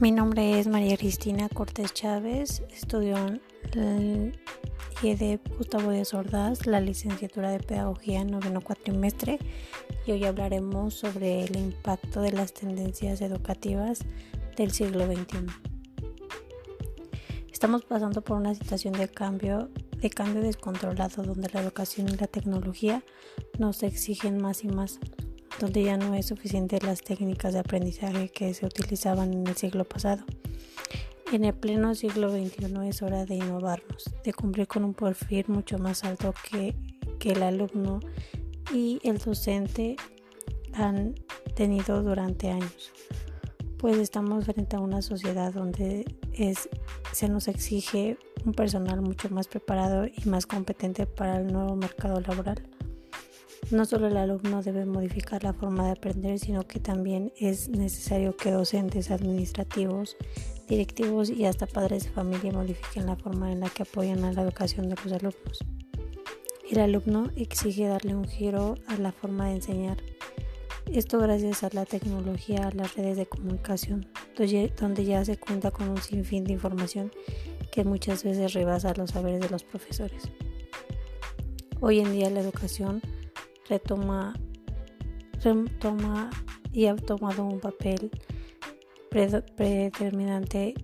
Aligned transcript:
Mi 0.00 0.12
nombre 0.12 0.58
es 0.58 0.66
María 0.66 0.96
Cristina 0.96 1.50
Cortés 1.50 1.92
Chávez, 1.92 2.62
estudio 2.70 3.18
en 3.18 3.42
el 3.74 4.40
IED 5.02 5.40
Gustavo 5.58 5.90
de 5.90 6.06
Ordaz, 6.14 6.64
la 6.64 6.80
licenciatura 6.80 7.50
de 7.50 7.60
Pedagogía 7.60 8.22
en 8.22 8.28
noveno 8.28 8.62
cuatrimestre 8.62 9.38
y 10.06 10.12
hoy 10.12 10.24
hablaremos 10.24 10.94
sobre 10.94 11.44
el 11.44 11.54
impacto 11.54 12.22
de 12.22 12.32
las 12.32 12.54
tendencias 12.54 13.20
educativas 13.20 13.98
del 14.56 14.70
siglo 14.70 15.04
XXI. 15.04 15.44
Estamos 17.52 17.84
pasando 17.84 18.22
por 18.22 18.38
una 18.38 18.54
situación 18.54 18.94
de 18.94 19.06
cambio, 19.06 19.68
de 19.98 20.08
cambio 20.08 20.40
descontrolado 20.40 21.22
donde 21.22 21.50
la 21.52 21.60
educación 21.60 22.08
y 22.08 22.16
la 22.16 22.26
tecnología 22.26 23.04
nos 23.58 23.82
exigen 23.82 24.40
más 24.40 24.64
y 24.64 24.68
más 24.68 24.98
donde 25.60 25.84
ya 25.84 25.98
no 25.98 26.14
es 26.14 26.26
suficiente 26.26 26.80
las 26.80 27.02
técnicas 27.02 27.52
de 27.52 27.60
aprendizaje 27.60 28.30
que 28.30 28.52
se 28.54 28.64
utilizaban 28.64 29.32
en 29.34 29.46
el 29.46 29.56
siglo 29.56 29.84
pasado. 29.84 30.24
En 31.32 31.44
el 31.44 31.54
pleno 31.54 31.94
siglo 31.94 32.30
XXI 32.30 32.88
es 32.88 33.02
hora 33.02 33.26
de 33.26 33.36
innovarnos, 33.36 34.10
de 34.24 34.32
cumplir 34.32 34.66
con 34.66 34.84
un 34.84 34.94
perfil 34.94 35.44
mucho 35.48 35.78
más 35.78 36.02
alto 36.02 36.34
que, 36.50 36.74
que 37.20 37.32
el 37.32 37.42
alumno 37.42 38.00
y 38.72 38.98
el 39.04 39.18
docente 39.18 39.96
han 40.72 41.14
tenido 41.54 42.02
durante 42.02 42.50
años, 42.50 42.90
pues 43.76 43.98
estamos 43.98 44.46
frente 44.46 44.76
a 44.76 44.80
una 44.80 45.02
sociedad 45.02 45.52
donde 45.52 46.04
es, 46.32 46.68
se 47.12 47.28
nos 47.28 47.48
exige 47.48 48.16
un 48.44 48.54
personal 48.54 49.02
mucho 49.02 49.28
más 49.28 49.46
preparado 49.46 50.06
y 50.06 50.28
más 50.28 50.46
competente 50.46 51.06
para 51.06 51.36
el 51.38 51.52
nuevo 51.52 51.76
mercado 51.76 52.20
laboral. 52.20 52.62
No 53.70 53.84
solo 53.84 54.08
el 54.08 54.16
alumno 54.16 54.62
debe 54.62 54.84
modificar 54.84 55.44
la 55.44 55.52
forma 55.52 55.86
de 55.86 55.92
aprender, 55.92 56.38
sino 56.40 56.66
que 56.66 56.80
también 56.80 57.32
es 57.36 57.68
necesario 57.68 58.36
que 58.36 58.50
docentes, 58.50 59.12
administrativos, 59.12 60.16
directivos 60.68 61.30
y 61.30 61.44
hasta 61.44 61.66
padres 61.66 62.04
de 62.04 62.10
familia 62.10 62.52
modifiquen 62.52 63.06
la 63.06 63.16
forma 63.16 63.52
en 63.52 63.60
la 63.60 63.70
que 63.70 63.84
apoyan 63.84 64.24
a 64.24 64.32
la 64.32 64.42
educación 64.42 64.88
de 64.88 64.96
los 64.96 65.12
alumnos. 65.12 65.64
El 66.68 66.78
alumno 66.80 67.30
exige 67.36 67.86
darle 67.86 68.14
un 68.14 68.26
giro 68.26 68.76
a 68.88 68.96
la 68.96 69.12
forma 69.12 69.48
de 69.48 69.56
enseñar. 69.56 69.98
Esto 70.86 71.18
gracias 71.18 71.62
a 71.62 71.70
la 71.72 71.84
tecnología, 71.84 72.66
a 72.66 72.72
las 72.72 72.96
redes 72.96 73.16
de 73.16 73.26
comunicación, 73.26 74.06
donde 74.80 75.04
ya 75.04 75.24
se 75.24 75.36
cuenta 75.36 75.70
con 75.70 75.88
un 75.88 75.98
sinfín 75.98 76.44
de 76.44 76.54
información 76.54 77.12
que 77.70 77.84
muchas 77.84 78.24
veces 78.24 78.54
rebasa 78.54 78.94
los 78.96 79.10
saberes 79.10 79.40
de 79.40 79.48
los 79.48 79.62
profesores. 79.62 80.30
Hoy 81.80 82.00
en 82.00 82.12
día 82.12 82.30
la 82.30 82.40
educación 82.40 83.00
retoma, 83.70 84.34
retoma 85.42 86.28
y 86.72 86.86
ha 86.86 86.96
tomado 86.96 87.44
un 87.44 87.60
papel 87.60 88.10
predeterminante 89.10 90.74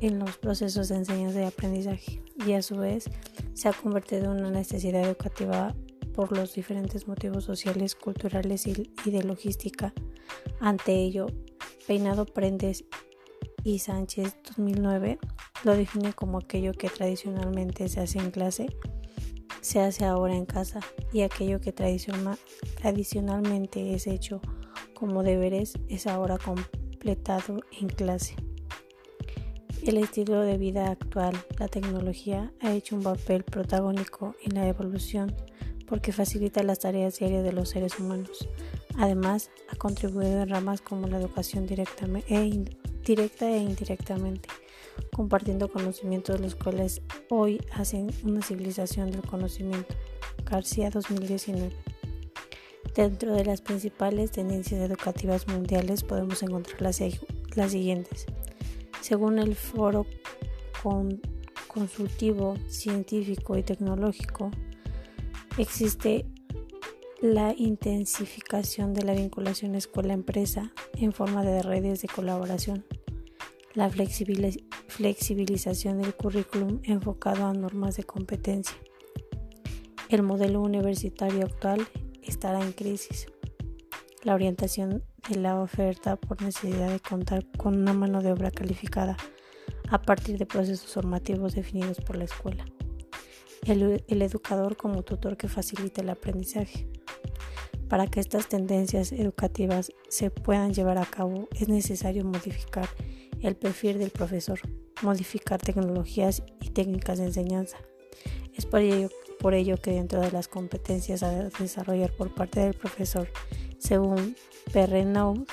en 0.00 0.18
los 0.20 0.38
procesos 0.38 0.88
de 0.88 0.96
enseñanza 0.96 1.42
y 1.42 1.44
aprendizaje 1.44 2.22
y 2.46 2.52
a 2.52 2.62
su 2.62 2.76
vez 2.76 3.10
se 3.54 3.68
ha 3.68 3.72
convertido 3.72 4.32
en 4.32 4.40
una 4.40 4.50
necesidad 4.50 5.02
educativa 5.02 5.74
por 6.14 6.36
los 6.36 6.54
diferentes 6.54 7.08
motivos 7.08 7.44
sociales, 7.44 7.94
culturales 7.94 8.66
y, 8.66 8.72
de 8.72 9.22
logística. 9.22 9.92
Ante 10.60 10.94
ello, 10.94 11.26
Peinado 11.86 12.24
Prendes 12.26 12.84
y 13.64 13.80
Sánchez 13.80 14.36
2009 14.56 15.18
lo 15.64 15.76
define 15.76 16.12
como 16.12 16.38
aquello 16.38 16.72
que 16.72 16.88
tradicionalmente 16.88 17.88
se 17.88 18.00
hace 18.00 18.18
en 18.18 18.30
clase 18.30 18.66
se 19.62 19.80
hace 19.80 20.04
ahora 20.04 20.36
en 20.36 20.44
casa 20.44 20.80
y 21.12 21.22
aquello 21.22 21.60
que 21.60 21.72
tradicionalmente 21.72 23.94
es 23.94 24.06
hecho 24.06 24.42
como 24.92 25.22
deberes 25.22 25.72
es 25.88 26.06
ahora 26.06 26.36
completado 26.36 27.60
en 27.80 27.88
clase. 27.88 28.36
El 29.82 29.96
estilo 29.96 30.42
de 30.42 30.58
vida 30.58 30.90
actual, 30.90 31.34
la 31.58 31.68
tecnología, 31.68 32.52
ha 32.60 32.72
hecho 32.72 32.94
un 32.94 33.02
papel 33.02 33.42
protagónico 33.42 34.36
en 34.44 34.54
la 34.54 34.68
evolución 34.68 35.34
porque 35.86 36.12
facilita 36.12 36.62
las 36.62 36.80
tareas 36.80 37.18
diarias 37.18 37.42
de 37.42 37.52
los 37.52 37.70
seres 37.70 37.98
humanos. 37.98 38.46
Además, 38.96 39.50
ha 39.70 39.76
contribuido 39.76 40.42
en 40.42 40.50
ramas 40.50 40.80
como 40.80 41.08
la 41.08 41.18
educación 41.18 41.66
directa 41.66 42.06
e, 42.28 42.64
directa 43.04 43.48
e 43.50 43.58
indirectamente 43.58 44.48
compartiendo 45.14 45.70
conocimientos 45.70 46.40
los 46.40 46.54
cuales 46.54 47.02
hoy 47.28 47.60
hacen 47.72 48.10
una 48.24 48.42
civilización 48.42 49.10
del 49.10 49.22
conocimiento. 49.22 49.94
García 50.44 50.90
2019. 50.90 51.72
Dentro 52.94 53.34
de 53.34 53.44
las 53.44 53.62
principales 53.62 54.32
tendencias 54.32 54.80
educativas 54.80 55.48
mundiales 55.48 56.02
podemos 56.02 56.42
encontrar 56.42 56.82
las, 56.82 56.96
siguientes. 57.70 58.26
Según 59.00 59.38
el 59.38 59.54
Foro 59.54 60.06
Consultivo 61.68 62.56
Científico 62.68 63.56
y 63.56 63.62
Tecnológico, 63.62 64.50
existe 65.56 66.26
la 67.22 67.54
intensificación 67.56 68.92
de 68.94 69.04
la 69.04 69.14
vinculación 69.14 69.76
escuela-empresa 69.76 70.72
en 70.96 71.12
forma 71.12 71.44
de 71.44 71.62
redes 71.62 72.02
de 72.02 72.08
colaboración, 72.08 72.84
la 73.74 73.88
flexibilización 73.88 76.02
del 76.02 76.16
currículum 76.16 76.80
enfocado 76.82 77.46
a 77.46 77.54
normas 77.54 77.96
de 77.96 78.02
competencia. 78.02 78.76
El 80.08 80.24
modelo 80.24 80.62
universitario 80.62 81.44
actual 81.44 81.86
estará 82.24 82.60
en 82.60 82.72
crisis. 82.72 83.28
La 84.24 84.34
orientación 84.34 85.04
de 85.28 85.36
la 85.36 85.60
oferta 85.60 86.16
por 86.16 86.42
necesidad 86.42 86.90
de 86.90 86.98
contar 86.98 87.46
con 87.56 87.76
una 87.76 87.92
mano 87.92 88.20
de 88.20 88.32
obra 88.32 88.50
calificada 88.50 89.16
a 89.90 90.02
partir 90.02 90.38
de 90.38 90.46
procesos 90.46 90.92
formativos 90.92 91.54
definidos 91.54 92.00
por 92.00 92.16
la 92.16 92.24
escuela. 92.24 92.64
El, 93.64 94.02
el 94.08 94.22
educador 94.22 94.76
como 94.76 95.04
tutor 95.04 95.36
que 95.36 95.46
facilite 95.46 96.00
el 96.00 96.10
aprendizaje. 96.10 96.91
Para 97.88 98.06
que 98.06 98.20
estas 98.20 98.48
tendencias 98.48 99.12
educativas 99.12 99.92
se 100.08 100.30
puedan 100.30 100.72
llevar 100.72 100.98
a 100.98 101.06
cabo 101.06 101.48
es 101.58 101.68
necesario 101.68 102.24
modificar 102.24 102.88
el 103.40 103.56
perfil 103.56 103.98
del 103.98 104.10
profesor 104.10 104.60
modificar 105.02 105.60
tecnologías 105.60 106.42
y 106.60 106.70
técnicas 106.70 107.18
de 107.18 107.26
enseñanza. 107.26 107.78
Es 108.54 108.66
por 108.66 109.54
ello, 109.54 109.76
que 109.78 109.92
dentro 109.92 110.20
de 110.20 110.30
las 110.30 110.48
competencias 110.48 111.22
a 111.22 111.48
desarrollar 111.58 112.12
por 112.12 112.34
parte 112.34 112.60
del 112.60 112.74
profesor, 112.74 113.28
según 113.78 114.36
Perrenau 114.72 115.44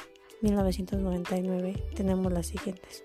1999, 0.42 1.92
tenemos 1.96 2.32
las 2.32 2.48
siguientes. 2.48 3.04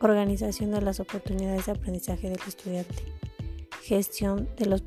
Organización 0.00 0.70
de 0.70 0.80
las 0.80 1.00
oportunidades 1.00 1.66
de 1.66 1.72
aprendizaje 1.72 2.30
del 2.30 2.40
estudiante. 2.46 2.94
Gestión 3.82 4.48
de 4.56 4.66
los 4.66 4.82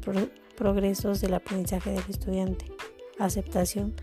progresos 0.62 1.22
del 1.22 1.34
aprendizaje 1.34 1.90
del 1.90 2.04
estudiante. 2.08 2.72
Aceptación 3.18 3.96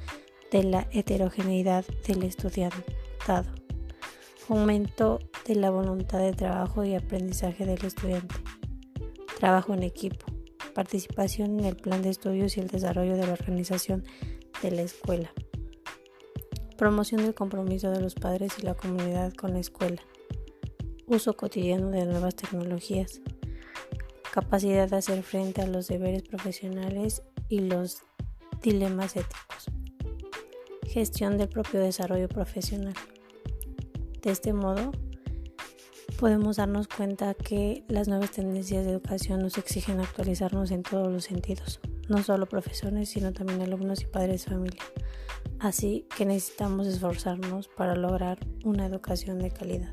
de 0.50 0.64
la 0.64 0.88
heterogeneidad 0.90 1.84
del 2.04 2.24
estudiantado. 2.24 3.48
Fomento 4.38 5.20
de 5.46 5.54
la 5.54 5.70
voluntad 5.70 6.18
de 6.18 6.32
trabajo 6.32 6.84
y 6.84 6.96
aprendizaje 6.96 7.64
del 7.64 7.84
estudiante. 7.84 8.34
Trabajo 9.38 9.72
en 9.72 9.84
equipo. 9.84 10.26
Participación 10.74 11.60
en 11.60 11.64
el 11.64 11.76
plan 11.76 12.02
de 12.02 12.10
estudios 12.10 12.56
y 12.56 12.60
el 12.60 12.66
desarrollo 12.66 13.16
de 13.16 13.28
la 13.28 13.34
organización 13.34 14.02
de 14.60 14.72
la 14.72 14.82
escuela. 14.82 15.32
Promoción 16.76 17.22
del 17.22 17.34
compromiso 17.34 17.92
de 17.92 18.00
los 18.00 18.16
padres 18.16 18.54
y 18.58 18.62
la 18.62 18.74
comunidad 18.74 19.32
con 19.32 19.52
la 19.52 19.60
escuela. 19.60 20.02
Uso 21.06 21.36
cotidiano 21.36 21.90
de 21.90 22.04
nuevas 22.04 22.34
tecnologías. 22.34 23.20
Capacidad 24.40 24.88
de 24.88 24.98
hacer 24.98 25.24
frente 25.24 25.62
a 25.62 25.66
los 25.66 25.88
deberes 25.88 26.22
profesionales 26.22 27.24
y 27.48 27.58
los 27.58 28.04
dilemas 28.62 29.16
éticos. 29.16 29.66
Gestión 30.86 31.38
del 31.38 31.48
propio 31.48 31.80
desarrollo 31.80 32.28
profesional. 32.28 32.94
De 34.22 34.30
este 34.30 34.52
modo, 34.52 34.92
podemos 36.20 36.58
darnos 36.58 36.86
cuenta 36.86 37.34
que 37.34 37.82
las 37.88 38.06
nuevas 38.06 38.30
tendencias 38.30 38.84
de 38.84 38.92
educación 38.92 39.40
nos 39.40 39.58
exigen 39.58 39.98
actualizarnos 39.98 40.70
en 40.70 40.84
todos 40.84 41.10
los 41.10 41.24
sentidos, 41.24 41.80
no 42.08 42.22
solo 42.22 42.46
profesores, 42.46 43.08
sino 43.08 43.32
también 43.32 43.60
alumnos 43.60 44.02
y 44.02 44.06
padres 44.06 44.44
de 44.44 44.52
familia. 44.52 44.82
Así 45.58 46.06
que 46.16 46.24
necesitamos 46.24 46.86
esforzarnos 46.86 47.66
para 47.66 47.96
lograr 47.96 48.38
una 48.62 48.86
educación 48.86 49.40
de 49.40 49.50
calidad. 49.50 49.90